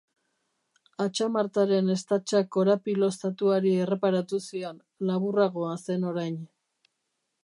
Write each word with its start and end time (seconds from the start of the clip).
Atxamartaren 1.03 1.91
estatxa 1.95 2.41
korapiloztatuari 2.57 3.75
erreparatu 3.83 4.39
zion, 4.47 4.83
laburragoa 5.11 5.77
zen 5.87 6.09
orain. 6.13 6.41